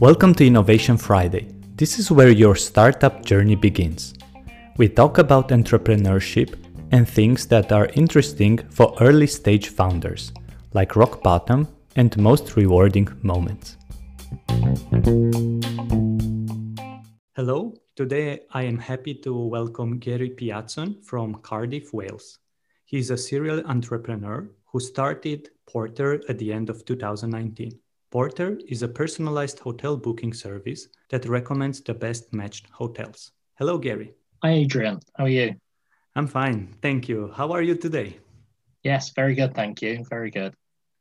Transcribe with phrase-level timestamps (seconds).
[0.00, 1.48] Welcome to Innovation Friday.
[1.76, 4.14] This is where your startup journey begins.
[4.76, 6.58] We talk about entrepreneurship
[6.90, 10.32] and things that are interesting for early stage founders,
[10.72, 13.76] like rock bottom and most rewarding moments.
[17.36, 22.38] Hello, today I am happy to welcome Gary Piatson from Cardiff, Wales.
[22.84, 27.78] He is a serial entrepreneur who started Porter at the end of 2019.
[28.10, 33.32] Porter is a personalized hotel booking service that recommends the best matched hotels.
[33.58, 34.14] Hello, Gary.
[34.42, 35.00] Hi, Adrian.
[35.16, 35.54] How are you?
[36.14, 36.76] I'm fine.
[36.80, 37.32] Thank you.
[37.34, 38.18] How are you today?
[38.84, 39.54] Yes, very good.
[39.54, 40.04] Thank you.
[40.08, 40.54] Very good.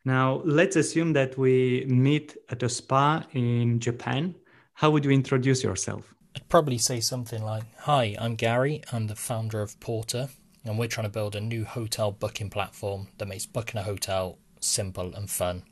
[0.05, 4.35] Now, let's assume that we meet at a spa in Japan.
[4.73, 6.13] How would you introduce yourself?
[6.35, 8.81] I'd probably say something like Hi, I'm Gary.
[8.91, 10.29] I'm the founder of Porter,
[10.65, 14.39] and we're trying to build a new hotel booking platform that makes booking a hotel
[14.63, 15.63] simple and fun.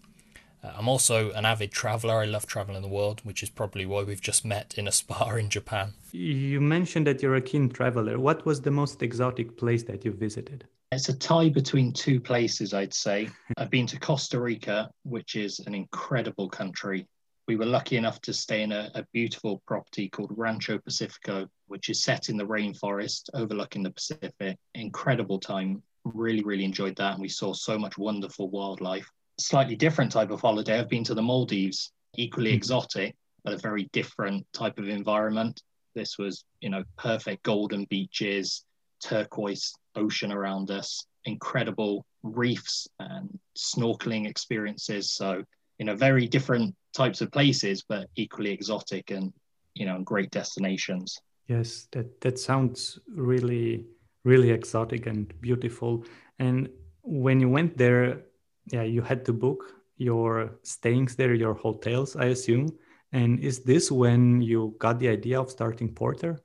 [0.63, 2.19] Uh, I'm also an avid traveler.
[2.19, 5.35] I love traveling the world, which is probably why we've just met in a spa
[5.35, 5.93] in Japan.
[6.11, 8.19] You mentioned that you're a keen traveler.
[8.19, 10.65] What was the most exotic place that you visited?
[10.91, 13.29] It's a tie between two places, I'd say.
[13.57, 17.07] I've been to Costa Rica, which is an incredible country.
[17.47, 21.89] We were lucky enough to stay in a, a beautiful property called Rancho Pacifico, which
[21.89, 24.57] is set in the rainforest overlooking the Pacific.
[24.75, 25.81] Incredible time.
[26.03, 27.13] Really, really enjoyed that.
[27.13, 29.07] And we saw so much wonderful wildlife
[29.41, 30.79] slightly different type of holiday.
[30.79, 32.55] I've been to the Maldives, equally mm.
[32.55, 35.61] exotic, but a very different type of environment.
[35.95, 38.63] This was, you know, perfect golden beaches,
[39.03, 45.11] turquoise ocean around us, incredible reefs and snorkeling experiences.
[45.11, 45.43] So,
[45.79, 49.33] you know, very different types of places, but equally exotic and,
[49.73, 51.17] you know, great destinations.
[51.47, 53.85] Yes, that, that sounds really,
[54.23, 56.05] really exotic and beautiful.
[56.39, 56.69] And
[57.01, 58.23] when you went there,
[58.71, 62.69] yeah, you had to book your stayings there, your hotels, I assume.
[63.11, 66.39] And is this when you got the idea of starting Porter?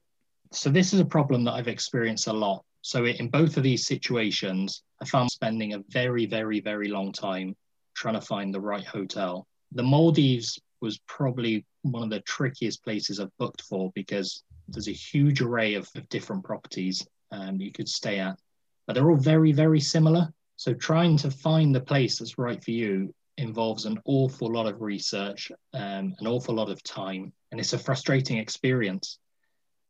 [0.53, 2.65] So this is a problem that I've experienced a lot.
[2.83, 7.55] So in both of these situations, I found spending a very, very, very long time
[7.95, 9.47] trying to find the right hotel.
[9.73, 14.93] The Maldives was probably one of the trickiest places I've booked for because there's a
[14.93, 18.39] huge array of, of different properties um, you could stay at,
[18.87, 20.33] but they're all very, very similar.
[20.57, 24.81] So trying to find the place that's right for you involves an awful lot of
[24.81, 29.19] research, um, an awful lot of time, and it's a frustrating experience.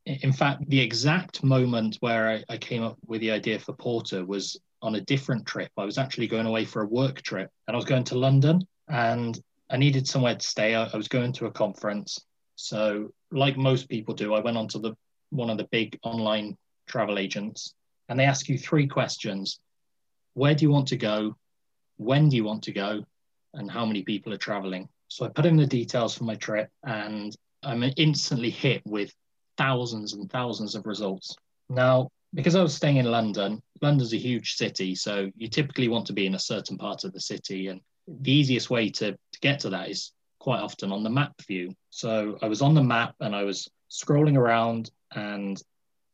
[0.05, 4.25] In fact, the exact moment where I, I came up with the idea for Porter
[4.25, 5.71] was on a different trip.
[5.77, 8.67] I was actually going away for a work trip, and I was going to London,
[8.89, 9.39] and
[9.71, 10.75] I needed somewhere to stay.
[10.75, 12.21] I, I was going to a conference,
[12.57, 14.95] so like most people do, I went onto the
[15.31, 16.57] one of the big online
[16.87, 17.75] travel agents,
[18.09, 19.61] and they ask you three questions
[20.35, 21.35] where do you want to go?
[21.97, 23.05] When do you want to go?
[23.55, 24.87] And how many people are traveling?
[25.09, 29.15] So I put in the details for my trip and I'm instantly hit with
[29.57, 31.35] thousands and thousands of results.
[31.71, 34.95] Now, because I was staying in London, London's a huge city.
[34.95, 37.69] So you typically want to be in a certain part of the city.
[37.69, 41.33] And the easiest way to, to get to that is quite often on the map
[41.47, 41.75] view.
[41.89, 45.61] So I was on the map and I was scrolling around and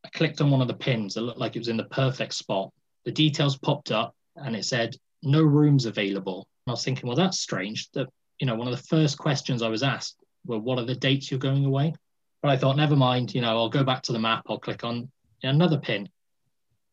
[0.04, 2.34] I clicked on one of the pins that looked like it was in the perfect
[2.34, 2.72] spot
[3.04, 6.46] the details popped up and it said no rooms available.
[6.66, 7.90] And I was thinking, well, that's strange.
[7.92, 8.08] That
[8.38, 11.30] you know, one of the first questions I was asked were, what are the dates
[11.30, 11.94] you're going away?
[12.40, 13.34] But I thought, never mind.
[13.34, 14.44] You know, I'll go back to the map.
[14.48, 15.10] I'll click on
[15.42, 16.08] another pin.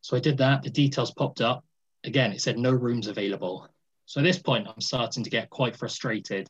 [0.02, 0.64] So I did that.
[0.64, 1.64] The details popped up.
[2.04, 3.68] Again, it said no rooms available.
[4.06, 6.48] So at this point, I'm starting to get quite frustrated.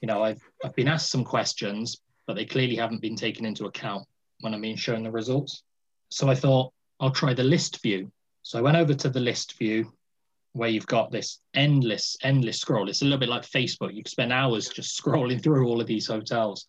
[0.00, 3.66] You know, I've I've been asked some questions, but they clearly haven't been taken into
[3.66, 4.06] account
[4.40, 5.62] when I'm being shown the results.
[6.10, 8.10] So I thought I'll try the list view.
[8.42, 9.92] So I went over to the list view
[10.52, 12.88] where you've got this endless, endless scroll.
[12.88, 13.94] It's a little bit like Facebook.
[13.94, 16.66] You can spend hours just scrolling through all of these hotels.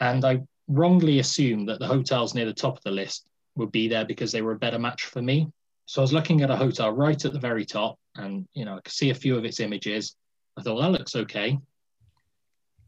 [0.00, 3.26] And I wrongly assumed that the hotels near the top of the list
[3.56, 5.48] would be there because they were a better match for me.
[5.86, 8.76] So I was looking at a hotel right at the very top and, you know,
[8.76, 10.16] I could see a few of its images.
[10.56, 11.58] I thought, well, that looks okay.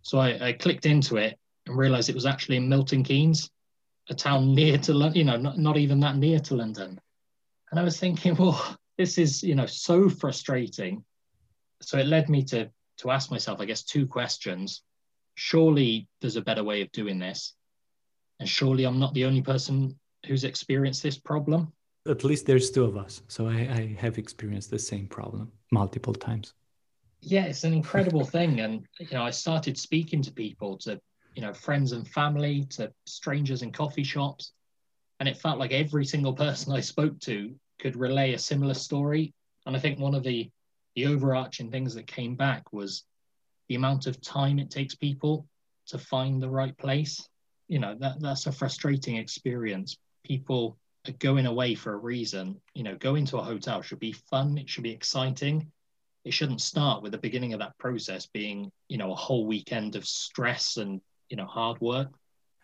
[0.03, 3.51] So I, I clicked into it and realized it was actually in Milton Keynes,
[4.11, 7.01] a town near to London, you know, not, not even that near to London.
[7.71, 11.05] And I was thinking, well, this is, you know, so frustrating.
[11.81, 14.83] So it led me to to ask myself, I guess, two questions.
[15.37, 17.55] Surely there's a better way of doing this.
[18.41, 21.73] And surely I'm not the only person who's experienced this problem.
[22.09, 23.23] At least there's two of us.
[23.29, 26.55] So I, I have experienced the same problem multiple times.
[27.21, 28.61] Yeah, it's an incredible thing.
[28.61, 31.01] And you know, I started speaking to people, to
[31.39, 34.51] you know, friends and family, to strangers in coffee shops
[35.21, 39.33] and it felt like every single person I spoke to could relay a similar story.
[39.65, 40.51] And I think one of the
[40.97, 43.05] the overarching things that came back was
[43.69, 45.47] the amount of time it takes people
[45.87, 47.29] to find the right place.
[47.69, 49.97] You know, that, that's a frustrating experience.
[50.25, 50.77] People
[51.07, 52.61] are going away for a reason.
[52.75, 55.71] You know, going to a hotel should be fun, it should be exciting.
[56.25, 59.95] It shouldn't start with the beginning of that process being, you know, a whole weekend
[59.95, 61.01] of stress and,
[61.31, 62.09] you know, hard work.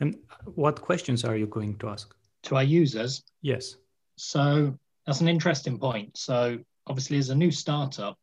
[0.01, 0.17] And
[0.55, 2.15] what questions are you going to ask?
[2.45, 3.23] To our users?
[3.43, 3.77] Yes.
[4.17, 6.17] So that's an interesting point.
[6.17, 8.19] So obviously, as a new startup,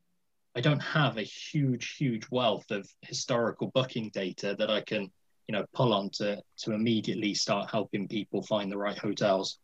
[0.56, 5.10] I don't have a huge, huge wealth of historical booking data that I can,
[5.48, 9.60] you know, pull on to, to immediately start helping people find the right hotels.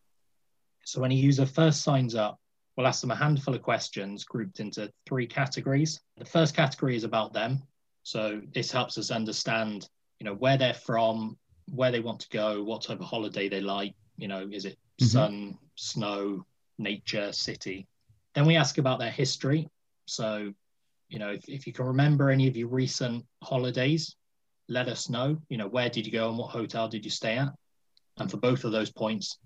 [0.85, 2.39] So when a user first signs up,
[2.77, 5.99] we'll ask them a handful of questions grouped into three categories.
[6.17, 7.63] The first category is about them.
[8.03, 11.37] So this helps us understand, you know, where they're from,
[11.73, 13.93] where they want to go, what type of holiday they like.
[14.17, 15.05] You know, is it mm-hmm.
[15.05, 16.45] sun, snow,
[16.77, 17.87] nature, city?
[18.33, 19.67] Then we ask about their history.
[20.05, 20.53] So,
[21.09, 24.15] you know, if, if you can remember any of your recent holidays,
[24.69, 25.37] let us know.
[25.49, 27.49] You know, where did you go and what hotel did you stay at?
[28.17, 29.37] And for both of those points,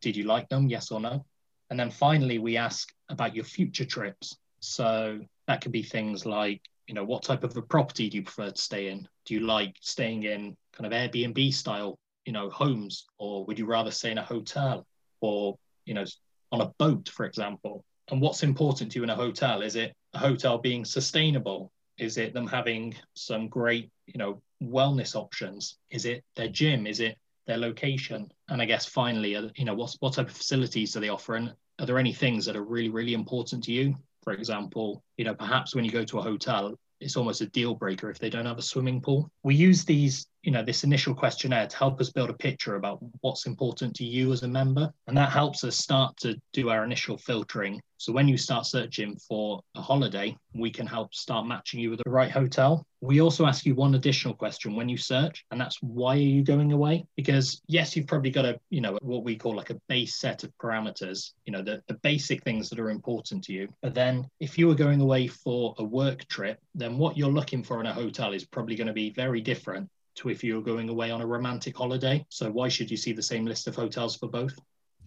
[0.00, 0.68] did you like them?
[0.68, 1.24] Yes or no?
[1.70, 4.36] And then finally, we ask about your future trips.
[4.60, 8.22] So that could be things like, you know, what type of a property do you
[8.22, 9.08] prefer to stay in?
[9.24, 13.66] Do you like staying in kind of Airbnb style, you know, homes, or would you
[13.66, 14.86] rather stay in a hotel
[15.20, 16.04] or, you know,
[16.52, 17.84] on a boat, for example?
[18.08, 19.62] And what's important to you in a hotel?
[19.62, 21.72] Is it a hotel being sustainable?
[21.98, 25.78] Is it them having some great, you know, wellness options?
[25.90, 26.86] Is it their gym?
[26.86, 28.30] Is it their location?
[28.48, 31.34] And I guess finally, uh, you know, what's what type of facilities do they offer?
[31.34, 33.96] And are there any things that are really, really important to you?
[34.26, 37.76] For example, you know, perhaps when you go to a hotel, it's almost a deal
[37.76, 39.30] breaker if they don't have a swimming pool.
[39.44, 42.98] We use these, you know, this initial questionnaire to help us build a picture about
[43.20, 44.92] what's important to you as a member.
[45.06, 47.80] And that helps us start to do our initial filtering.
[47.98, 52.00] So when you start searching for a holiday, we can help start matching you with
[52.04, 52.86] the right hotel.
[53.00, 56.42] We also ask you one additional question when you search, and that's why are you
[56.42, 57.06] going away?
[57.16, 60.44] Because yes, you've probably got a, you know, what we call like a base set
[60.44, 63.68] of parameters, you know, the, the basic things that are important to you.
[63.82, 67.62] But then if you were going away for a work trip, then what you're looking
[67.62, 70.88] for in a hotel is probably going to be very different to if you're going
[70.88, 72.24] away on a romantic holiday.
[72.30, 74.58] So why should you see the same list of hotels for both?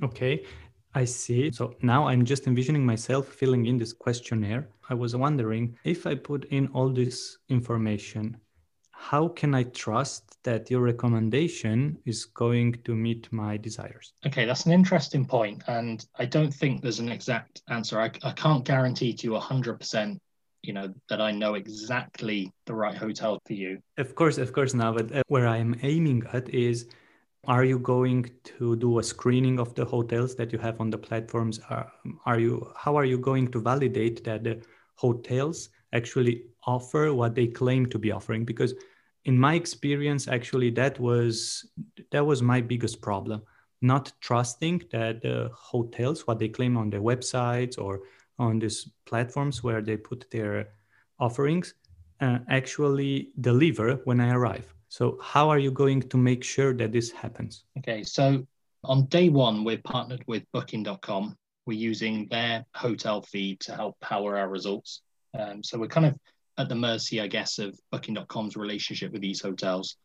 [0.03, 0.45] Okay.
[0.95, 1.51] I see.
[1.51, 4.69] So now I'm just envisioning myself filling in this questionnaire.
[4.89, 8.37] I was wondering if I put in all this information,
[8.91, 14.13] how can I trust that your recommendation is going to meet my desires?
[14.25, 18.01] Okay, that's an interesting point, And I don't think there's an exact answer.
[18.01, 20.19] I, I can't guarantee to you 100%
[20.61, 24.73] you know that i know exactly the right hotel for you of course of course
[24.73, 26.87] now but uh, where i'm aiming at is
[27.47, 30.97] are you going to do a screening of the hotels that you have on the
[30.97, 31.59] platforms?
[31.69, 31.91] Are,
[32.25, 34.61] are you how are you going to validate that the
[34.95, 38.43] hotels actually offer what they claim to be offering?
[38.43, 38.73] Because
[39.25, 41.65] in my experience, actually, that was
[42.11, 43.41] that was my biggest problem.
[43.81, 48.01] Not trusting that the hotels, what they claim on their websites or
[48.37, 50.69] on these platforms where they put their
[51.19, 51.73] offerings,
[52.19, 54.73] uh, actually deliver when I arrive.
[54.89, 57.63] So, how are you going to make sure that this happens?
[57.77, 58.45] Okay, so
[58.83, 61.37] on day one, we're partnered with Booking.com.
[61.67, 65.01] We're using their hotel feed to help power our results.
[65.37, 66.17] Um, so, we're kind of
[66.57, 69.95] at the mercy, I guess, of Booking.com's relationship with these hotels.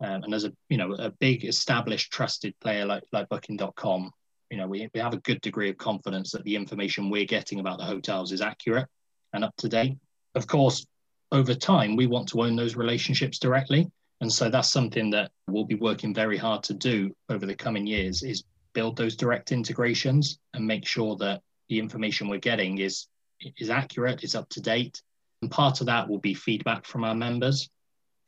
[0.00, 4.10] Um, and as a you know a big established trusted player like like Booking.com,
[4.50, 7.60] you know we, we have a good degree of confidence that the information we're getting
[7.60, 8.88] about the hotels is accurate
[9.32, 9.96] and up to date.
[10.34, 10.84] Of course,
[11.32, 13.90] over time we want to own those relationships directly.
[14.20, 17.86] And so that's something that we'll be working very hard to do over the coming
[17.86, 23.06] years is build those direct integrations and make sure that the information we're getting is
[23.58, 25.02] is accurate, is up to date.
[25.42, 27.68] And part of that will be feedback from our members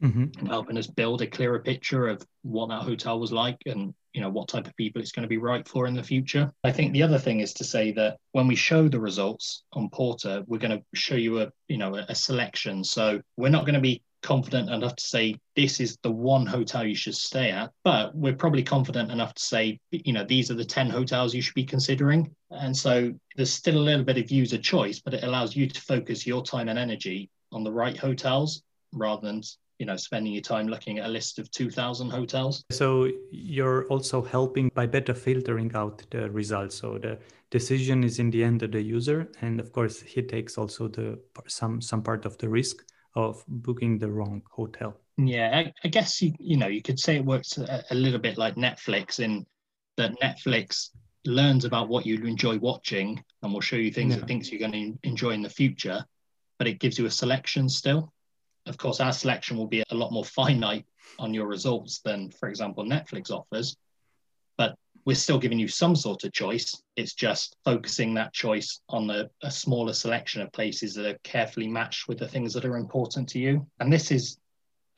[0.03, 0.39] mm-hmm.
[0.39, 4.21] and helping us build a clearer picture of what that hotel was like and you
[4.21, 6.51] know what type of people it's going to be right for in the future.
[6.65, 9.91] I think the other thing is to say that when we show the results on
[9.91, 12.85] Porter, we're going to show you a you know a selection.
[12.85, 16.85] So we're not going to be confident enough to say this is the one hotel
[16.85, 20.55] you should stay at, but we're probably confident enough to say, you know, these are
[20.55, 22.35] the 10 hotels you should be considering.
[22.51, 25.81] And so there's still a little bit of user choice, but it allows you to
[25.81, 29.43] focus your time and energy on the right hotels rather than
[29.79, 32.65] you know spending your time looking at a list of 2000 hotels.
[32.71, 36.77] So you're also helping by better filtering out the results.
[36.77, 37.19] So the
[37.51, 41.19] decision is in the end of the user and of course he takes also the
[41.47, 42.85] some some part of the risk
[43.19, 44.97] of booking the wrong hotel.
[45.17, 48.21] Yeah, I, I guess you you know you could say it works a, a, little
[48.21, 49.45] bit like Netflix in
[49.97, 50.91] that Netflix
[51.27, 54.23] learns about what you enjoy watching and will show you things yeah.
[54.23, 56.05] it thinks you're going to enjoy in the future.
[56.59, 58.13] but it gives you a selection still.
[58.67, 60.87] Of course, our selection will be a lot more finite
[61.19, 63.77] on your results than, for example, Netflix offers,
[65.09, 66.83] we're still giving you some sort of choice.
[66.95, 72.09] It's just focusing that choice on a, smaller selection of places that are carefully matched
[72.09, 73.67] with the things that are important to you.
[73.81, 74.37] And this is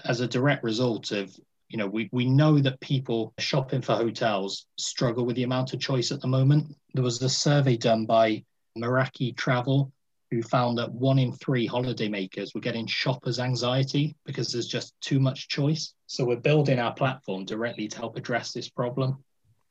[0.04, 1.32] as a direct result of
[1.68, 5.78] you know we, we know that people shopping for hotels struggle with the amount of
[5.78, 8.42] choice at the moment there was a survey done by
[8.76, 9.92] meraki travel
[10.30, 15.20] who found that one in three holidaymakers were getting shoppers anxiety because there's just too
[15.20, 19.22] much choice so we're building our platform directly to help address this problem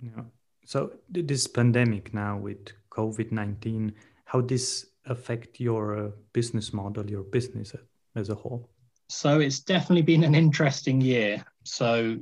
[0.01, 0.23] yeah
[0.65, 3.93] so this pandemic now with covid-19
[4.25, 7.73] how this affect your uh, business model your business
[8.15, 8.69] as a whole
[9.09, 11.43] so it's definitely been an interesting year.
[11.65, 12.17] So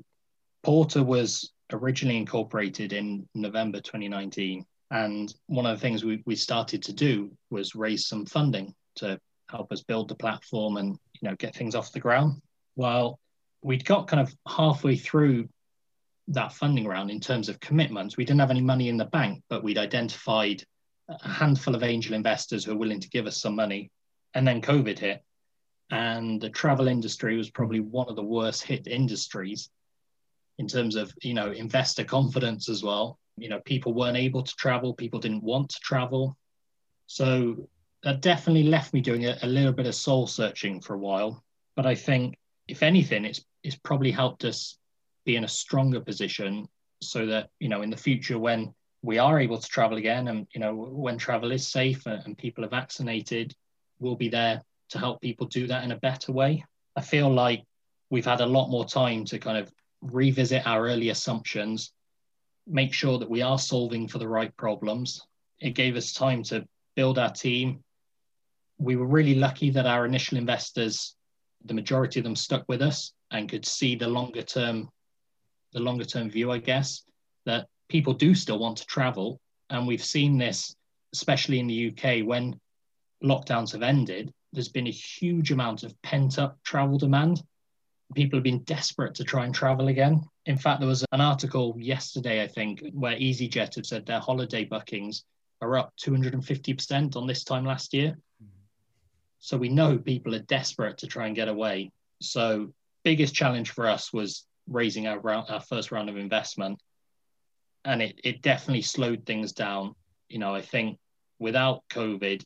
[0.64, 4.66] Porter was originally incorporated in November 2019.
[4.90, 9.20] And one of the things we, we started to do was raise some funding to
[9.50, 12.42] help us build the platform and you know get things off the ground.
[12.78, 13.20] Well,
[13.62, 15.50] we'd got kind of halfway through
[16.30, 18.18] that funding round in terms of commitments.
[18.18, 20.64] We didn't have any money in the bank, but we'd identified
[21.10, 23.92] a handful of angel investors who were willing to give us some money.
[24.34, 25.24] And then COVID hit
[25.90, 29.70] and the travel industry was probably one of the worst hit industries
[30.58, 34.56] in terms of you know investor confidence as well you know people weren't able to
[34.56, 36.36] travel people didn't want to travel
[37.06, 37.70] so
[38.04, 41.44] that definitely left me doing a, a little bit of soul searching for a while
[41.76, 42.36] but i think
[42.68, 44.78] if anything it's it's probably helped us
[45.28, 46.68] be in a stronger position
[47.02, 50.48] so that you know in the future when we are able to travel again and
[50.56, 53.54] you know when travel is safe and, people are vaccinated
[54.00, 56.64] we'll be there to help people do that in a better way.
[56.96, 57.64] I feel like
[58.10, 61.92] we've had a lot more time to kind of revisit our early assumptions,
[62.66, 65.22] make sure that we are solving for the right problems.
[65.60, 66.66] It gave us time to
[66.96, 67.84] build our team.
[68.78, 71.16] We were really lucky that our initial investors,
[71.66, 74.90] the majority of them stuck with us and could see the longer term,
[75.74, 77.04] the longer term view, I guess,
[77.46, 79.40] that people do still want to travel.
[79.70, 80.76] And we've seen this,
[81.14, 82.60] especially in the UK, when
[83.24, 87.42] lockdowns have ended, there's been a huge amount of pent up travel demand.
[88.16, 90.24] People have been desperate to try and travel again.
[90.46, 94.64] In fact, there was an article yesterday, I think, where EasyJet had said their holiday
[94.64, 95.26] bookings
[95.62, 98.18] are up 250% on this time last year.
[99.40, 101.92] So we know people are desperate to try and get away.
[102.22, 106.82] So biggest challenge for us was raising our round, our first round of investment,
[107.86, 109.96] and it it definitely slowed things down.
[110.30, 111.00] You know, I think
[111.40, 112.44] without COVID,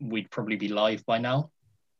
[0.00, 1.50] we'd probably be live by now.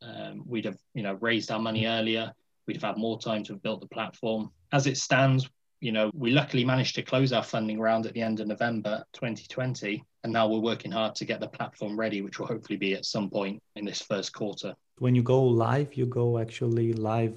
[0.02, 2.32] Um, we'd have, you know, raised our money earlier.
[2.66, 4.50] We'd have had more time to have built the platform.
[4.72, 5.48] As it stands,
[5.80, 9.04] you know, we luckily managed to close our funding round at the end of November
[9.12, 12.94] 2020, and now we're working hard to get the platform ready, which will hopefully be
[12.94, 14.74] at some point in this first quarter.
[14.98, 17.36] When you go live, you go actually live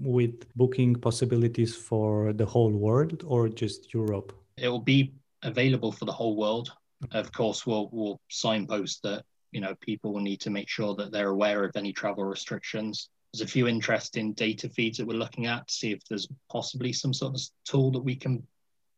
[0.00, 4.32] with booking possibilities for the whole world or just Europe?
[4.56, 5.12] It will be
[5.42, 6.72] available for the whole world.
[7.12, 11.12] Of course, we'll we'll signpost that you know, people will need to make sure that
[11.12, 13.10] they're aware of any travel restrictions.
[13.32, 16.92] There's a few interesting data feeds that we're looking at to see if there's possibly
[16.92, 18.42] some sort of tool that we can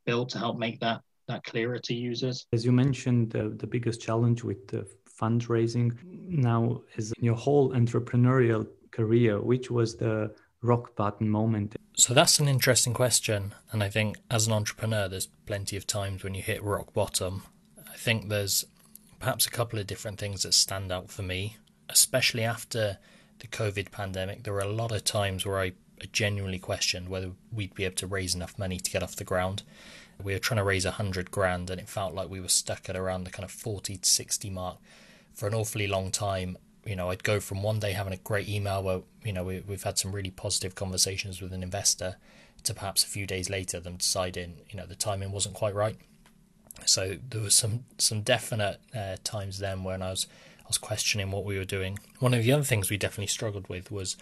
[0.06, 2.46] build to help make that that clearer to users.
[2.52, 4.86] As you mentioned, uh, the biggest challenge with the
[5.20, 5.92] fundraising
[6.28, 11.76] now is in your whole entrepreneurial career, which was the rock bottom moment?
[11.96, 13.54] So that's an interesting question.
[13.70, 17.44] And I think as an entrepreneur, there's plenty of times when you hit rock bottom.
[17.78, 18.64] I think there's
[19.20, 22.98] perhaps a couple of different things that stand out for me, especially after
[23.38, 24.42] the COVID pandemic.
[24.42, 25.72] There were a lot of times where I
[26.12, 29.62] genuinely questioned whether we'd be able to raise enough money to get off the ground.
[30.22, 32.88] We were trying to raise a hundred grand, and it felt like we were stuck
[32.88, 34.78] at around the kind of forty to sixty mark
[35.34, 36.56] for an awfully long time.
[36.86, 39.60] You know, I'd go from one day having a great email where you know we,
[39.60, 42.16] we've had some really positive conversations with an investor,
[42.62, 45.96] to perhaps a few days later them deciding you know the timing wasn't quite right
[46.86, 50.26] so there was some some definite uh, times then when I was
[50.60, 51.98] I was questioning what we were doing.
[52.20, 54.16] One of the other things we definitely struggled with was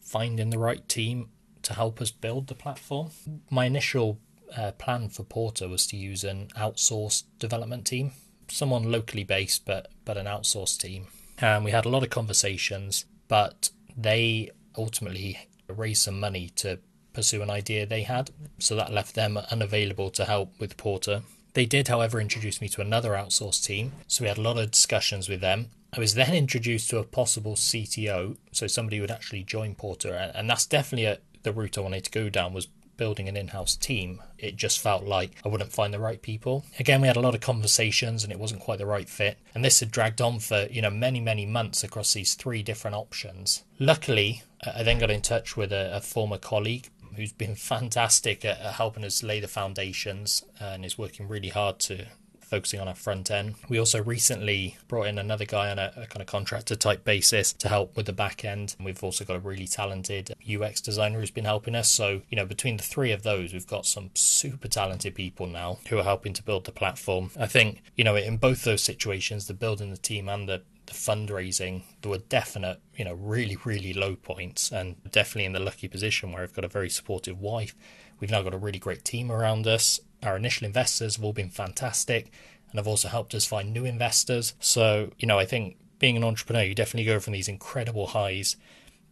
[0.00, 1.28] finding the right team
[1.62, 3.10] to help us build the platform.
[3.48, 4.18] My initial
[4.56, 8.12] uh, plan for Porter was to use an outsourced development team,
[8.48, 11.06] someone locally based, but but an outsourced team.
[11.38, 16.78] And we had a lot of conversations, but they ultimately raised some money to
[17.12, 21.22] pursue an idea they had, so that left them unavailable to help with Porter.
[21.54, 24.72] They did, however, introduce me to another outsourced team, so we had a lot of
[24.72, 25.70] discussions with them.
[25.96, 30.50] I was then introduced to a possible CTO, so somebody would actually join Porter, and
[30.50, 33.76] that's definitely a, the route I wanted to go down was building an in house
[33.76, 36.64] team, it just felt like I wouldn't find the right people.
[36.78, 39.38] Again, we had a lot of conversations and it wasn't quite the right fit.
[39.54, 42.96] And this had dragged on for, you know, many, many months across these three different
[42.96, 43.64] options.
[43.78, 48.44] Luckily, uh, I then got in touch with a, a former colleague who's been fantastic
[48.44, 52.06] at, helping us lay the foundations uh, and is working really hard to
[52.44, 53.54] focusing on our front end.
[53.68, 57.52] We also recently brought in another guy on a, a, kind of contractor type basis
[57.54, 58.76] to help with the back end.
[58.82, 61.88] We've also got a really talented UX designer who's been helping us.
[61.88, 65.78] So, you know, between the three of those, we've got some super talented people now
[65.88, 67.30] who are helping to build the platform.
[67.38, 70.92] I think, you know, in both those situations, the building the team and the the
[70.92, 75.88] fundraising, there were definite, you know, really, really low points, and definitely in the lucky
[75.88, 77.74] position where I've got a very supportive wife.
[78.20, 81.50] We've now got a really great team around us, our initial investors have all been
[81.50, 82.32] fantastic
[82.70, 84.54] and have also helped us find new investors.
[84.58, 88.56] So, you know, I think being an entrepreneur, you definitely go from these incredible highs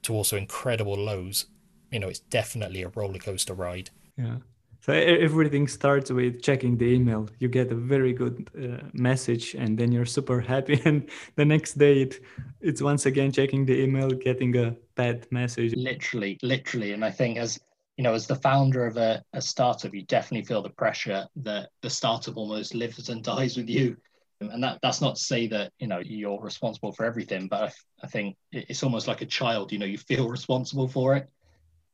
[0.03, 1.47] to also incredible lows.
[1.91, 3.91] You know, it's definitely a roller coaster ride.
[4.17, 4.39] Yeah.
[4.81, 7.29] So everything starts with checking the email.
[7.39, 10.83] You get a very good uh, message, and then you're super happy.
[10.85, 12.19] And the next day, it,
[12.61, 15.77] it's once again checking the email, getting a bad message.
[15.77, 16.93] Literally, literally.
[16.95, 17.61] And I think as
[17.97, 21.69] you know, as the founder of a, a startup, you definitely feel the pressure that
[21.83, 23.97] the startup almost lives and dies with you.
[24.41, 27.73] And that, that's not to say that, you know, you're responsible for everything, but I,
[28.03, 31.29] I think it's almost like a child, you know, you feel responsible for it.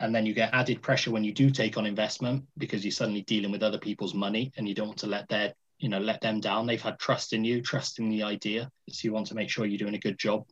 [0.00, 3.22] And then you get added pressure when you do take on investment because you're suddenly
[3.22, 6.20] dealing with other people's money and you don't want to let their, you know, let
[6.20, 6.66] them down.
[6.66, 8.70] They've had trust in you, trust in the idea.
[8.88, 10.46] So you want to make sure you're doing a good job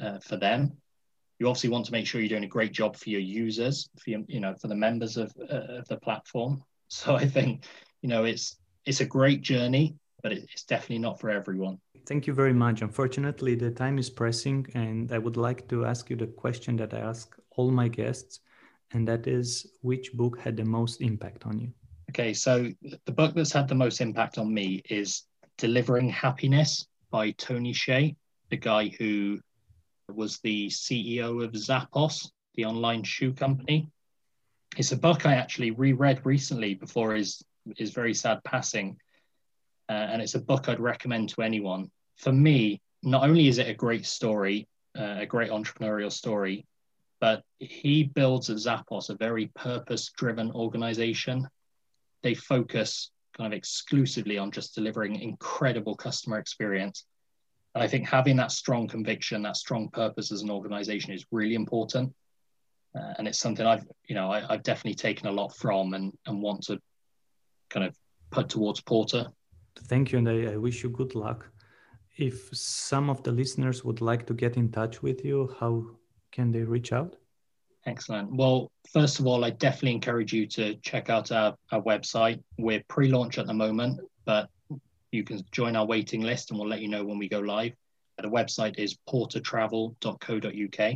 [0.00, 0.76] uh, for them
[1.42, 4.10] you obviously want to make sure you're doing a great job for your users, for
[4.10, 6.62] your, you know, for the members of, uh, of the platform.
[6.94, 7.64] So I think,
[8.02, 11.78] you know, it's it's a great journey, but it's definitely not for everyone.
[12.04, 12.82] Thank you very much.
[12.82, 16.92] Unfortunately, the time is pressing, and I would like to ask you the question that
[16.92, 18.40] I ask all my guests,
[18.92, 21.72] and that is, which book had the most impact on you?
[22.10, 22.68] Okay, so
[23.06, 25.24] the book that's had the most impact on me is
[25.56, 28.14] Delivering Happiness by Tony Hsieh,
[28.50, 29.40] the guy who
[30.08, 33.90] was the CEO of Zappos, the online shoe company.
[34.76, 37.42] It's a book I actually reread recently before his
[37.76, 38.96] his very sad passing,
[39.88, 41.90] uh, and it's a book I'd recommend to anyone.
[42.16, 44.66] For me, not only is it a great story,
[44.98, 46.66] uh, a great entrepreneurial story,
[47.20, 51.48] but he builds at Zappos a very purpose-driven organization.
[52.22, 57.04] They focus kind of exclusively on just delivering incredible customer experience
[57.74, 61.54] and I think having that strong conviction, that strong purpose as an organization is really
[61.54, 62.12] important.
[62.94, 66.12] Uh, and it's something I've, you know, I, have definitely taken a lot from and,
[66.26, 66.78] and want to
[67.70, 67.96] kind of
[68.30, 69.28] put towards Porter.
[69.84, 70.18] Thank you.
[70.18, 71.48] And I, I wish you good luck.
[72.18, 75.86] If some of the listeners would like to get in touch with you, how
[76.30, 77.16] can they reach out?
[77.86, 78.36] Excellent.
[78.36, 82.42] Well, first of all, I definitely encourage you to check out our, our website.
[82.58, 84.50] We're pre launch at the moment, but
[85.12, 87.74] you can join our waiting list and we'll let you know when we go live.
[88.20, 90.94] The website is portertravel.co.uk.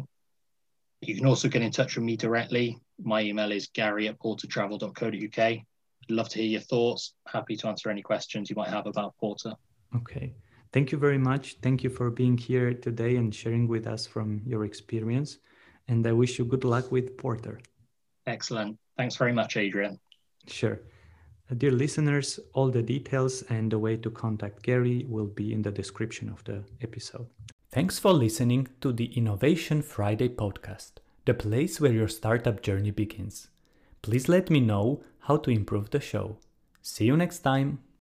[1.02, 2.79] You can also get in touch with me directly.
[3.02, 5.38] My email is gary at portertravel.co.uk.
[5.38, 5.64] I'd
[6.09, 7.14] love to hear your thoughts.
[7.26, 9.52] Happy to answer any questions you might have about Porter.
[9.94, 10.35] Okay.
[10.72, 11.57] Thank you very much.
[11.62, 15.38] Thank you for being here today and sharing with us from your experience.
[15.88, 17.61] And I wish you good luck with Porter.
[18.26, 18.79] Excellent.
[18.96, 19.98] Thanks very much, Adrian.
[20.46, 20.81] Sure.
[21.54, 25.70] Dear listeners, all the details and the way to contact Gary will be in the
[25.70, 27.28] description of the episode.
[27.70, 33.48] Thanks for listening to the Innovation Friday podcast, the place where your startup journey begins.
[34.02, 36.38] Please let me know how to improve the show.
[36.82, 37.78] See you next time.